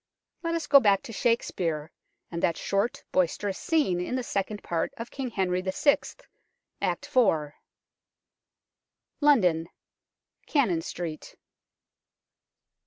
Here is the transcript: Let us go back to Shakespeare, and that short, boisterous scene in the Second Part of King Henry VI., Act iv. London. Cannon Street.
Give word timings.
Let 0.41 0.55
us 0.55 0.65
go 0.65 0.79
back 0.79 1.03
to 1.03 1.13
Shakespeare, 1.13 1.91
and 2.31 2.41
that 2.41 2.57
short, 2.57 3.03
boisterous 3.11 3.59
scene 3.59 3.99
in 4.01 4.15
the 4.15 4.23
Second 4.23 4.63
Part 4.63 4.91
of 4.97 5.11
King 5.11 5.29
Henry 5.29 5.61
VI., 5.61 5.97
Act 6.81 7.05
iv. 7.15 7.51
London. 9.19 9.69
Cannon 10.47 10.81
Street. 10.81 11.35